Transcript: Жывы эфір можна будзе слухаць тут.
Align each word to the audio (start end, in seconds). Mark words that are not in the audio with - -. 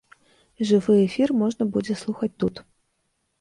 Жывы 0.69 0.95
эфір 1.07 1.33
можна 1.41 1.63
будзе 1.77 1.99
слухаць 2.05 2.31
тут. 2.45 2.65